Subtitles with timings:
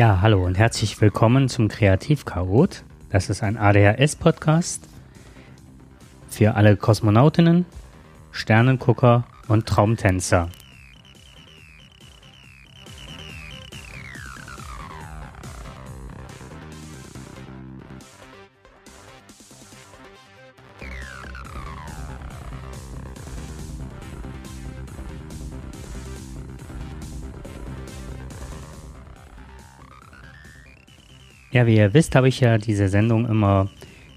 [0.00, 2.84] Ja, hallo und herzlich willkommen zum Kreativchaot.
[3.10, 4.88] Das ist ein ADHS-Podcast
[6.30, 7.66] für alle Kosmonautinnen,
[8.30, 10.48] Sternengucker und Traumtänzer.
[31.60, 33.68] Ja, wie ihr wisst, habe ich ja diese Sendung immer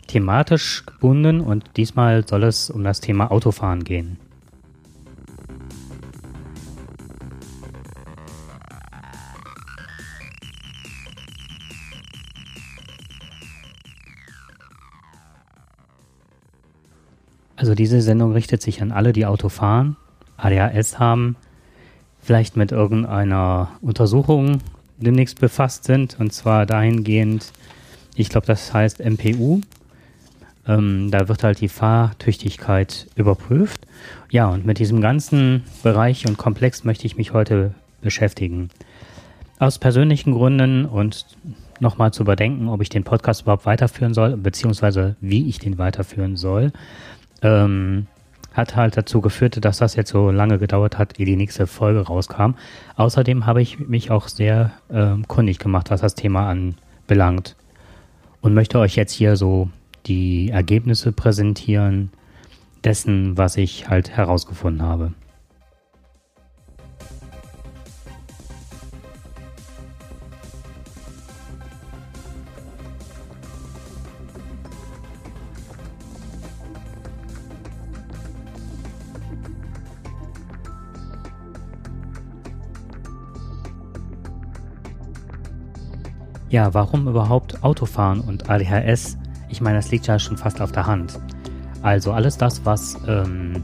[0.08, 4.18] thematisch gebunden und diesmal soll es um das Thema Autofahren gehen.
[17.58, 19.98] Also diese Sendung richtet sich an alle, die Auto fahren,
[20.38, 21.36] ADHS haben,
[22.22, 24.62] vielleicht mit irgendeiner Untersuchung
[25.04, 26.20] demnächst befasst sind.
[26.20, 27.52] Und zwar dahingehend,
[28.16, 29.62] ich glaube, das heißt MPU.
[30.68, 33.86] Ähm, da wird halt die Fahrtüchtigkeit überprüft.
[34.32, 38.70] Ja, und mit diesem ganzen Bereich und Komplex möchte ich mich heute beschäftigen.
[39.60, 41.26] Aus persönlichen Gründen und
[41.80, 46.36] nochmal zu überdenken, ob ich den Podcast überhaupt weiterführen soll, beziehungsweise wie ich den weiterführen
[46.38, 46.72] soll,
[47.42, 48.08] ähm,
[48.54, 52.02] hat halt dazu geführt, dass das jetzt so lange gedauert hat, ehe die nächste Folge
[52.02, 52.54] rauskam.
[52.96, 57.56] Außerdem habe ich mich auch sehr äh, kundig gemacht, was das Thema anbelangt.
[58.42, 59.70] Und möchte euch jetzt hier so
[60.06, 62.12] die Ergebnisse präsentieren
[62.84, 65.14] dessen, was ich halt herausgefunden habe.
[86.54, 89.18] Ja, warum überhaupt Autofahren und ADHS?
[89.50, 91.20] Ich meine, das liegt ja schon fast auf der Hand.
[91.82, 93.64] Also alles das, was ähm,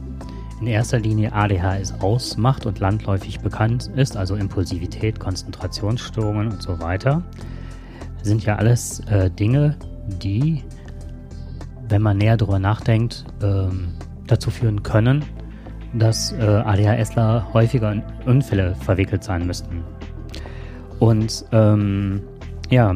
[0.60, 7.22] in erster Linie ADHS ausmacht und landläufig bekannt ist, also Impulsivität, Konzentrationsstörungen und so weiter,
[8.24, 9.78] sind ja alles äh, Dinge,
[10.08, 10.64] die,
[11.90, 13.94] wenn man näher darüber nachdenkt, ähm,
[14.26, 15.24] dazu führen können,
[15.94, 19.84] dass äh, ADHSler häufiger in Unfälle verwickelt sein müssten.
[20.98, 22.24] Und ähm,
[22.70, 22.96] ja,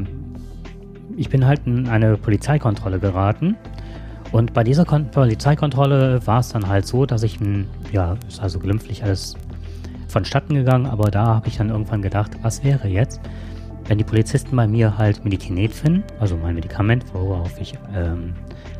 [1.15, 3.55] ich bin halt in eine Polizeikontrolle geraten.
[4.31, 7.37] Und bei dieser Kon Polizeikontrolle war es dann halt so, dass ich,
[7.91, 9.35] ja, ist also glimpflich alles
[10.07, 13.19] vonstatten gegangen, aber da habe ich dann irgendwann gedacht, was wäre jetzt,
[13.87, 18.33] wenn die Polizisten bei mir halt Medikinet finden, also mein Medikament, worauf ich ähm,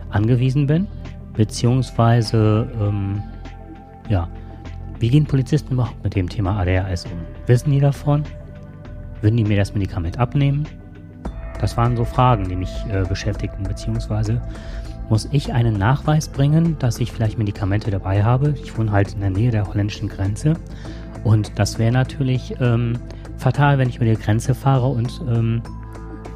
[0.09, 0.87] angewiesen bin,
[1.33, 3.21] beziehungsweise, ähm,
[4.09, 4.27] ja,
[4.99, 7.19] wie gehen Polizisten überhaupt mit dem Thema ADHS um?
[7.47, 8.23] Wissen die davon?
[9.21, 10.65] Würden die mir das Medikament abnehmen?
[11.63, 14.41] Das waren so Fragen, die mich äh, beschäftigten, beziehungsweise
[15.07, 18.53] muss ich einen Nachweis bringen, dass ich vielleicht Medikamente dabei habe.
[18.61, 20.55] Ich wohne halt in der Nähe der holländischen Grenze
[21.23, 22.99] und das wäre natürlich ähm,
[23.37, 25.61] fatal, wenn ich über die Grenze fahre und ähm,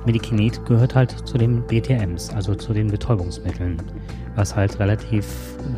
[0.06, 3.82] Medikinet gehört halt zu den BTMs, also zu den Betäubungsmitteln,
[4.36, 5.28] was halt relativ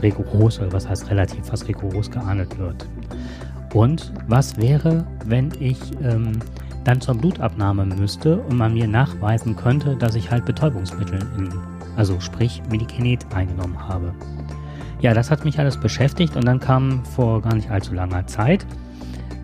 [0.04, 2.88] rigoros, oder was heißt relativ, fast rigoros geahndet wird.
[3.74, 6.34] Und was wäre, wenn ich ähm,
[6.90, 11.48] dann zur Blutabnahme müsste und man mir nachweisen könnte, dass ich halt Betäubungsmittel, in,
[11.96, 14.12] also sprich Medikinet eingenommen habe.
[15.00, 18.66] Ja, das hat mich alles beschäftigt und dann kam vor gar nicht allzu langer Zeit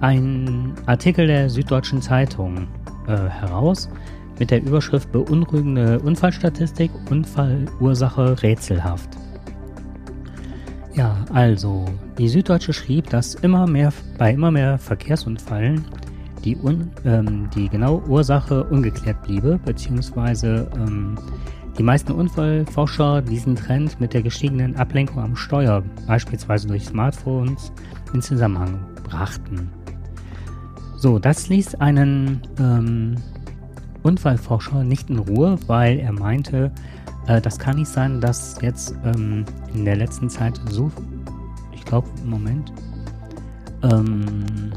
[0.02, 2.68] ein Artikel der Süddeutschen Zeitung
[3.08, 3.90] äh, heraus
[4.40, 9.10] mit der Überschrift Beunruhigende Unfallstatistik, Unfallursache rätselhaft.
[10.96, 11.86] Ja, also,
[12.18, 15.86] die Süddeutsche schrieb, dass immer mehr, bei immer mehr Verkehrsunfällen
[16.46, 21.18] die, un, ähm, die genaue Ursache ungeklärt bliebe, beziehungsweise ähm,
[21.78, 27.74] die meisten Unfallforscher diesen Trend mit der gestiegenen Ablenkung am Steuer, beispielsweise durch Smartphones,
[28.14, 29.70] in Zusammenhang brachten.
[30.98, 33.16] So, das ließ einen ähm,
[34.04, 36.72] Unfallforscher nicht in Ruhe, weil er meinte,
[37.28, 40.90] äh, das kann nicht sein, dass jetzt ähm, in der letzten Zeit so,
[41.74, 42.72] ich glaube, Moment,
[43.84, 44.72] ähm,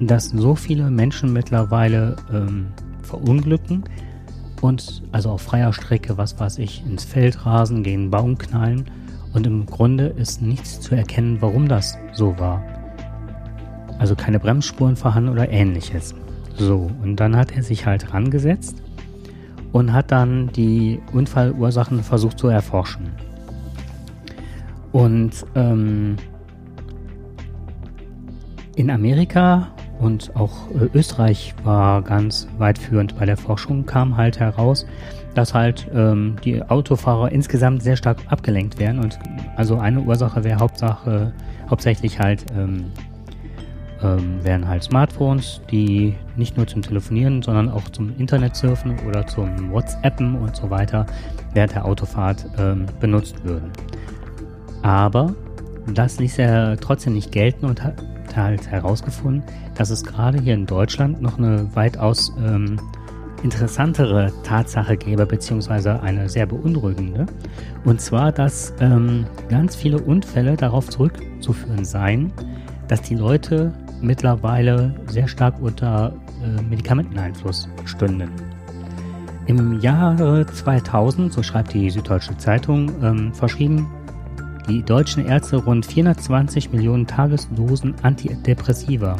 [0.00, 2.68] dass so viele Menschen mittlerweile ähm,
[3.02, 3.84] verunglücken
[4.60, 8.86] und also auf freier Strecke, was weiß ich, ins Feld rasen, gegen Baum knallen
[9.32, 12.62] und im Grunde ist nichts zu erkennen, warum das so war.
[13.98, 16.14] Also keine Bremsspuren vorhanden oder ähnliches.
[16.56, 18.82] So, und dann hat er sich halt rangesetzt
[19.72, 23.10] und hat dann die Unfallursachen versucht zu erforschen.
[24.92, 26.16] Und ähm,
[28.74, 34.38] in Amerika und auch äh, Österreich war ganz weit führend bei der Forschung, kam halt
[34.40, 34.86] heraus,
[35.34, 39.18] dass halt ähm, die Autofahrer insgesamt sehr stark abgelenkt werden und
[39.56, 41.32] also eine Ursache wäre Hauptsache,
[41.68, 42.92] hauptsächlich halt ähm,
[44.02, 49.70] ähm, wären halt Smartphones, die nicht nur zum Telefonieren, sondern auch zum Internetsurfen oder zum
[49.70, 51.06] WhatsAppen und so weiter
[51.54, 53.70] während der Autofahrt ähm, benutzt würden.
[54.82, 55.34] Aber
[55.94, 58.02] das ließ er trotzdem nicht gelten und hat
[58.34, 59.42] halt herausgefunden,
[59.74, 62.78] dass es gerade hier in Deutschland noch eine weitaus ähm,
[63.42, 67.26] interessantere Tatsache gäbe, beziehungsweise eine sehr beunruhigende.
[67.84, 72.32] Und zwar, dass ähm, ganz viele Unfälle darauf zurückzuführen seien,
[72.88, 76.12] dass die Leute mittlerweile sehr stark unter
[76.42, 78.30] äh, Medikamenteneinfluss stünden.
[79.46, 83.88] Im Jahre 2000, so schreibt die Süddeutsche Zeitung, ähm, verschrieben
[84.68, 89.16] die deutschen Ärzte rund 420 Millionen Tagesdosen Antidepressiva.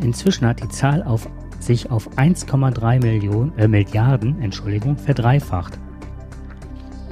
[0.00, 1.28] Inzwischen hat die Zahl auf,
[1.58, 5.78] sich auf 1,3 Millionen, äh, Milliarden Entschuldigung, verdreifacht.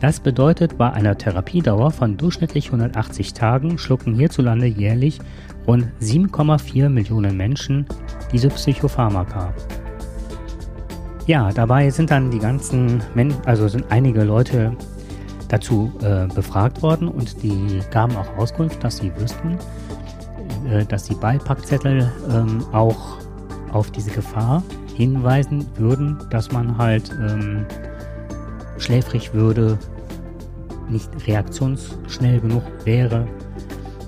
[0.01, 5.19] Das bedeutet, bei einer Therapiedauer von durchschnittlich 180 Tagen schlucken hierzulande jährlich
[5.67, 7.85] rund 7,4 Millionen Menschen
[8.33, 9.53] diese Psychopharmaka.
[11.27, 14.75] Ja, dabei sind dann die ganzen, Men also sind einige Leute
[15.49, 19.59] dazu äh, befragt worden und die gaben auch Auskunft, dass sie wüssten,
[20.71, 23.19] äh, dass die Beipackzettel ähm, auch
[23.73, 24.63] auf diese Gefahr
[24.95, 27.67] hinweisen würden, dass man halt ähm,
[28.79, 29.79] schläfrig würde,
[30.89, 33.27] nicht reaktionsschnell genug wäre,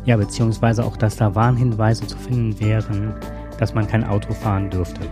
[0.04, 3.14] ja, beziehungsweise auch, dass da Warnhinweise zu finden wären,
[3.58, 5.02] dass man kein Auto fahren dürfte.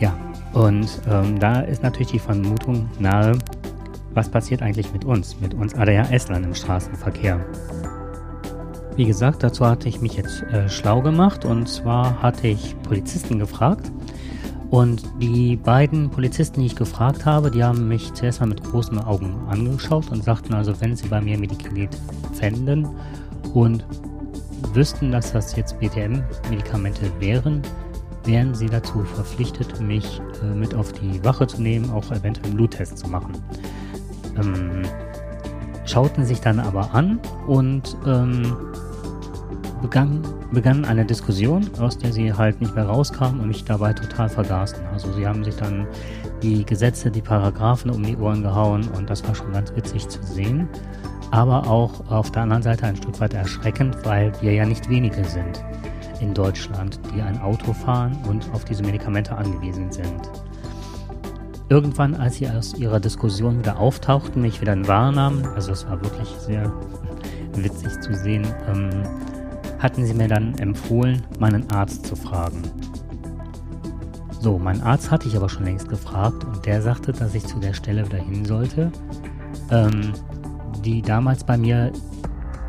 [0.00, 0.12] Ja,
[0.52, 3.38] und ähm, da ist natürlich die Vermutung nahe,
[4.14, 7.44] was passiert eigentlich mit uns, mit uns ADHS-Lern im Straßenverkehr.
[8.94, 11.44] Wie gesagt, dazu hatte ich mich jetzt äh, schlau gemacht.
[11.44, 13.90] Und zwar hatte ich Polizisten gefragt.
[14.70, 18.98] Und die beiden Polizisten, die ich gefragt habe, die haben mich zuerst mal mit großen
[18.98, 21.90] Augen angeschaut und sagten also, wenn sie bei mir Medikinet
[22.32, 22.88] fänden
[23.52, 23.84] und
[24.72, 27.60] wüssten, dass das jetzt BTM-Medikamente wären,
[28.24, 32.56] wären sie dazu verpflichtet, mich äh, mit auf die Wache zu nehmen, auch eventuell einen
[32.56, 33.32] Bluttest zu machen
[34.38, 34.82] ähm,
[35.84, 38.56] schauten sich dann aber an und ähm,
[39.82, 44.28] begann, begannen eine Diskussion, aus der sie halt nicht mehr rauskamen und mich dabei total
[44.28, 44.86] vergaßen.
[44.92, 45.86] Also sie haben sich dann
[46.42, 50.22] die Gesetze, die Paragraphen um die Ohren gehauen und das war schon ganz witzig zu
[50.22, 50.68] sehen.
[51.30, 55.24] Aber auch auf der anderen Seite ein Stück weit erschreckend, weil wir ja nicht wenige
[55.24, 55.64] sind
[56.20, 60.30] in Deutschland, die ein Auto fahren und auf diese Medikamente angewiesen sind.
[61.72, 66.28] Irgendwann, als sie aus ihrer Diskussion wieder auftauchten, mich wieder wahrnahmen, also es war wirklich
[66.28, 66.70] sehr
[67.54, 68.90] witzig zu sehen, ähm,
[69.78, 72.60] hatten sie mir dann empfohlen, meinen Arzt zu fragen.
[74.38, 77.58] So, meinen Arzt hatte ich aber schon längst gefragt und der sagte, dass ich zu
[77.58, 78.92] der Stelle wieder hin sollte,
[79.70, 80.12] ähm,
[80.84, 81.90] die damals bei mir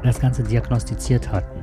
[0.02, 1.60] das Ganze diagnostiziert hatten.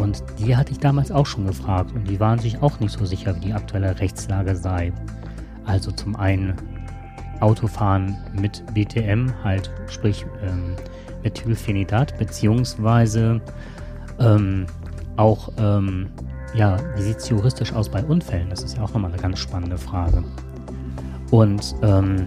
[0.00, 3.04] Und die hatte ich damals auch schon gefragt und die waren sich auch nicht so
[3.04, 4.92] sicher, wie die aktuelle Rechtslage sei.
[5.66, 6.54] Also zum einen
[7.40, 10.76] Autofahren mit BTM, halt sprich ähm,
[11.22, 13.40] Methylphenidat, beziehungsweise
[14.18, 14.66] ähm,
[15.16, 16.08] auch, ähm,
[16.54, 18.48] ja, wie sieht es juristisch aus bei Unfällen?
[18.48, 20.24] Das ist ja auch nochmal eine ganz spannende Frage.
[21.30, 22.26] Und ähm,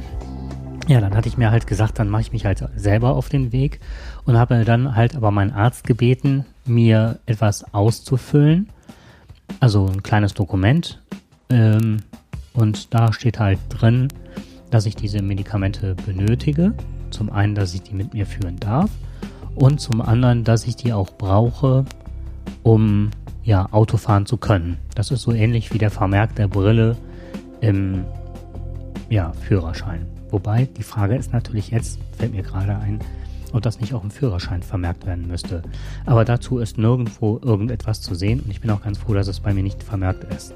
[0.87, 3.51] ja, dann hatte ich mir halt gesagt, dann mache ich mich halt selber auf den
[3.51, 3.79] Weg
[4.25, 8.69] und habe dann halt aber meinen Arzt gebeten, mir etwas auszufüllen.
[9.59, 11.01] Also ein kleines Dokument,
[11.49, 11.97] ähm,
[12.53, 14.07] und da steht halt drin,
[14.69, 16.73] dass ich diese Medikamente benötige.
[17.09, 18.89] Zum einen, dass ich die mit mir führen darf
[19.55, 21.85] und zum anderen, dass ich die auch brauche,
[22.63, 23.09] um
[23.43, 24.77] ja, Auto fahren zu können.
[24.95, 26.97] Das ist so ähnlich wie der Vermerk der Brille
[27.61, 28.05] im
[29.09, 30.05] ja, Führerschein.
[30.29, 32.99] Wobei die Frage ist natürlich jetzt, fällt mir gerade ein,
[33.51, 35.63] ob das nicht auch im Führerschein vermerkt werden müsste.
[36.05, 39.39] Aber dazu ist nirgendwo irgendetwas zu sehen und ich bin auch ganz froh, dass es
[39.39, 40.53] bei mir nicht vermerkt ist.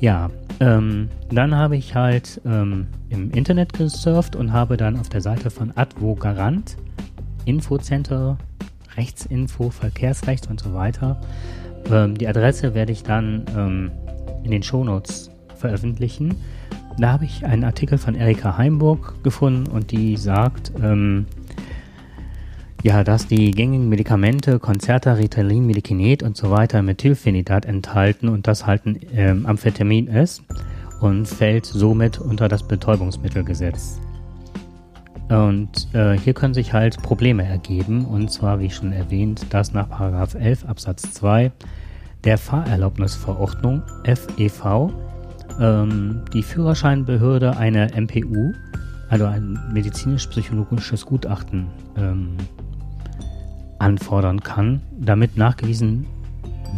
[0.00, 5.20] Ja, ähm, dann habe ich halt ähm, im Internet gesurft und habe dann auf der
[5.20, 6.76] Seite von Advo Garant,
[7.44, 8.36] Infocenter,
[8.96, 11.20] Rechtsinfo, Verkehrsrecht und so weiter.
[11.90, 13.90] Ähm, die Adresse werde ich dann ähm,
[14.44, 16.34] in den Shownotes veröffentlichen.
[16.98, 21.26] Da habe ich einen Artikel von Erika Heimburg gefunden und die sagt, ähm,
[22.86, 28.64] ja, dass die gängigen Medikamente, Concerta, Ritalin, Medikinet und so weiter Methylphenidat enthalten und das
[28.64, 30.44] halt ein ähm, Amphetamin ist
[31.00, 33.98] und fällt somit unter das Betäubungsmittelgesetz.
[35.28, 39.88] Und äh, hier können sich halt Probleme ergeben und zwar, wie schon erwähnt, dass nach
[40.36, 41.50] 11 Absatz 2
[42.22, 44.92] der Fahrerlaubnisverordnung FEV
[45.58, 48.52] ähm, die Führerscheinbehörde eine MPU,
[49.08, 51.66] also ein medizinisch-psychologisches Gutachten,
[51.96, 52.36] ähm,
[53.78, 56.06] anfordern kann, damit nachgewiesen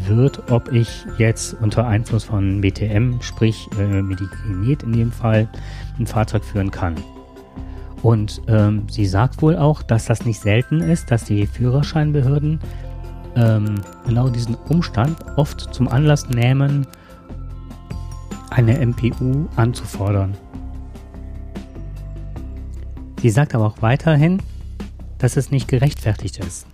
[0.06, 5.48] wird, ob ich jetzt unter Einfluss von BTM, sprich äh, Medikinet in dem Fall,
[5.98, 6.94] ein Fahrzeug führen kann.
[8.02, 12.60] Und ähm, sie sagt wohl auch, dass das nicht selten ist, dass die Führerscheinbehörden
[13.34, 16.86] ähm, genau diesen Umstand oft zum Anlass nehmen,
[18.50, 20.36] eine MPU anzufordern.
[23.20, 24.40] Sie sagt aber auch weiterhin,
[25.18, 26.66] dass es nicht gerechtfertigt ist.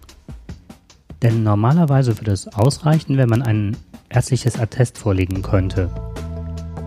[1.24, 3.74] Denn normalerweise würde es ausreichen, wenn man ein
[4.10, 5.88] ärztliches Attest vorlegen könnte.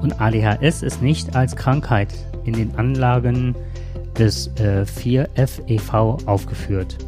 [0.04, 2.14] Und ADHS ist nicht als Krankheit
[2.46, 3.56] in den Anlagen
[4.16, 7.00] des äh, 4FEV aufgeführt.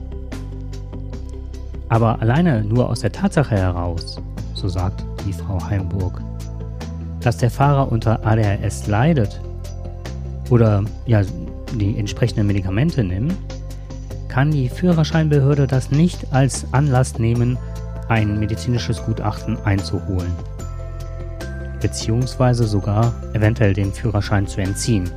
[1.87, 4.19] Aber alleine nur aus der Tatsache heraus,
[4.55, 6.19] so sagt die Frau Heimburg,
[7.21, 9.39] dass der Fahrer unter ADHS leidet
[10.49, 11.21] oder ja,
[11.75, 13.35] die entsprechenden Medikamente nimmt,
[14.29, 17.57] kann die Führerscheinbehörde das nicht als Anlass nehmen,
[18.07, 20.31] ein medizinisches Gutachten einzuholen,
[21.81, 25.09] beziehungsweise sogar eventuell den Führerschein zu entziehen.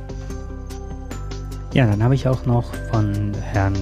[1.73, 3.73] Ja, dann habe ich auch noch von Herrn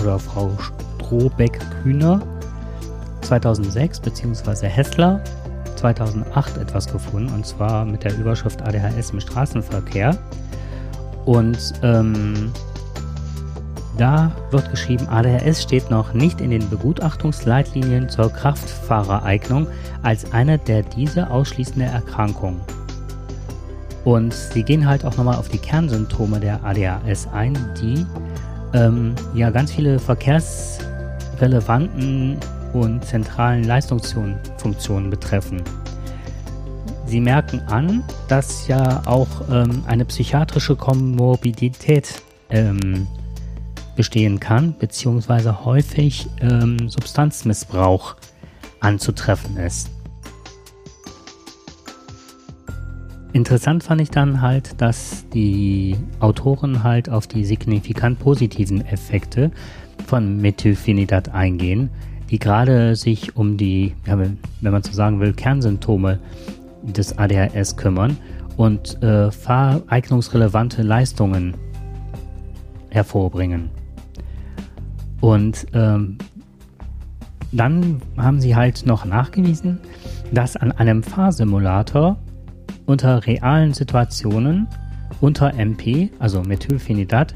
[0.00, 0.50] oder Frau
[0.98, 2.22] Strohbeck-Kühner
[3.22, 5.22] 2006 beziehungsweise Hessler
[5.76, 10.16] 2008 etwas gefunden und zwar mit der Überschrift ADHS im Straßenverkehr.
[11.26, 12.52] Und ähm,
[13.96, 19.68] da wird geschrieben, ADHS steht noch nicht in den Begutachtungsleitlinien zur Kraftfahrereignung
[20.02, 22.60] als eine der diese ausschließende Erkrankung.
[24.04, 28.06] Und sie gehen halt auch nochmal auf die Kernsymptome der ADHS ein, die
[28.72, 32.36] ähm, ja ganz viele verkehrsrelevanten
[32.72, 35.64] und zentralen Leistungsfunktionen betreffen.
[37.06, 43.08] Sie merken an, dass ja auch ähm, eine psychiatrische Komorbidität ähm,
[43.96, 48.16] bestehen kann, beziehungsweise häufig ähm, Substanzmissbrauch
[48.80, 49.90] anzutreffen ist.
[53.32, 59.50] Interessant fand ich dann halt, dass die Autoren halt auf die signifikant positiven Effekte
[60.06, 61.90] von Methylphenidat eingehen,
[62.30, 66.18] die gerade sich um die, wenn man so sagen will, Kernsymptome
[66.82, 68.16] des ADHS kümmern
[68.56, 71.54] und äh, fahreignungsrelevante Leistungen
[72.88, 73.70] hervorbringen.
[75.20, 76.18] Und ähm,
[77.52, 79.80] dann haben sie halt noch nachgewiesen,
[80.32, 82.18] dass an einem Fahrsimulator
[82.86, 84.68] unter realen Situationen
[85.20, 87.34] unter MP, also Methylphenidat,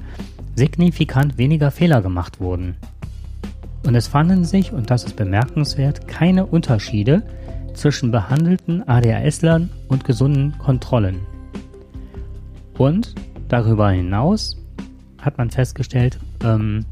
[0.55, 2.77] signifikant weniger Fehler gemacht wurden.
[3.87, 7.23] Und es fanden sich, und das ist bemerkenswert, keine Unterschiede
[7.73, 11.21] zwischen behandelten ADHS-Lern und gesunden Kontrollen.
[12.77, 13.15] Und
[13.49, 14.57] darüber hinaus
[15.19, 16.85] hat man festgestellt, ähm,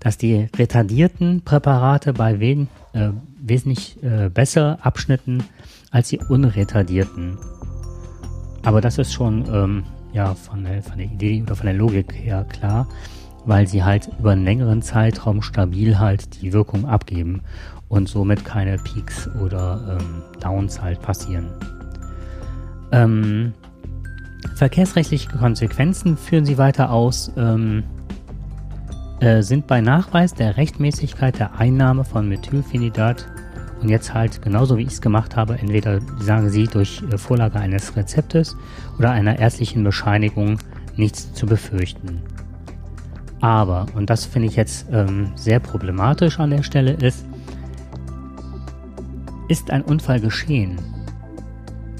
[0.00, 5.44] dass die retardierten Präparate bei wen, äh, wesentlich äh, besser abschnitten
[5.90, 7.38] als die unretardierten.
[8.64, 12.12] Aber das ist schon ähm, ja, von, der, von der Idee oder von der Logik
[12.14, 12.88] her klar,
[13.44, 17.42] weil sie halt über einen längeren Zeitraum stabil halt die Wirkung abgeben
[17.88, 21.48] und somit keine Peaks oder ähm, Downs halt passieren.
[22.92, 23.52] Ähm,
[24.56, 27.84] verkehrsrechtliche Konsequenzen führen sie weiter aus, ähm,
[29.20, 33.26] äh, sind bei Nachweis der Rechtmäßigkeit der Einnahme von Methylphenidat
[33.82, 37.58] und jetzt halt genauso wie ich es gemacht habe, entweder sagen Sie durch äh, Vorlage
[37.58, 38.56] eines Rezeptes
[38.98, 40.58] oder einer ärztlichen Bescheinigung
[40.96, 42.22] nichts zu befürchten.
[43.40, 47.26] Aber, und das finde ich jetzt ähm, sehr problematisch an der Stelle, ist,
[49.48, 50.78] ist ein Unfall geschehen,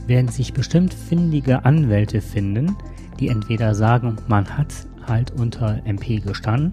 [0.07, 2.77] werden sich bestimmt findige Anwälte finden,
[3.19, 4.73] die entweder sagen, man hat
[5.07, 6.73] halt unter MP gestanden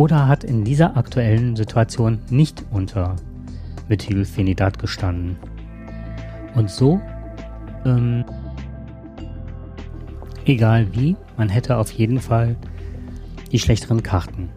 [0.00, 3.16] oder hat in dieser aktuellen Situation nicht unter
[3.90, 5.36] Methylphenidat gestanden.
[6.54, 7.02] Und so,
[7.84, 8.24] ähm,
[10.46, 12.56] egal wie, man hätte auf jeden Fall
[13.52, 14.48] die schlechteren Karten.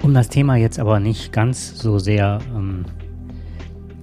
[0.00, 2.84] Um das Thema jetzt aber nicht ganz so sehr ähm,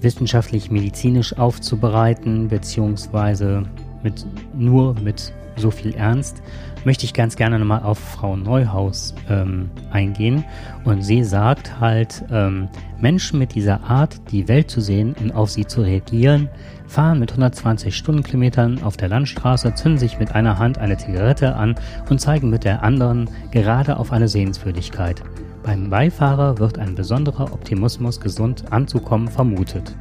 [0.01, 3.63] wissenschaftlich-medizinisch aufzubereiten, beziehungsweise
[4.03, 6.41] mit, nur mit so viel Ernst,
[6.85, 10.43] möchte ich ganz gerne nochmal auf Frau Neuhaus ähm, eingehen.
[10.85, 15.49] Und sie sagt halt, ähm, Menschen mit dieser Art, die Welt zu sehen und auf
[15.49, 16.49] sie zu reagieren,
[16.87, 21.75] fahren mit 120 Stundenkilometern auf der Landstraße, zünden sich mit einer Hand eine Zigarette an
[22.09, 25.21] und zeigen mit der anderen gerade auf eine Sehenswürdigkeit.
[25.69, 29.95] Einem Beifahrer wird ein besonderer Optimismus, gesund anzukommen, vermutet.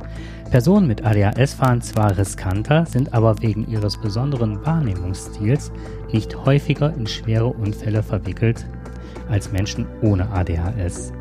[0.50, 5.70] Personen mit ADHS fahren zwar riskanter, sind aber wegen ihres besonderen Wahrnehmungsstils
[6.10, 8.64] nicht häufiger in schwere Unfälle verwickelt
[9.28, 11.12] als Menschen ohne ADHS.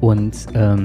[0.00, 0.78] Und ähm,